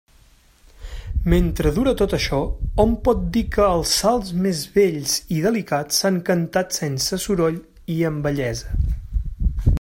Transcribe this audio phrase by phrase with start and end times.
[1.33, 2.39] Mentre dura tot això,
[2.83, 7.61] hom pot dir que els salms més bells i delicats s'han cantat sense soroll
[7.99, 8.83] i amb bellesa.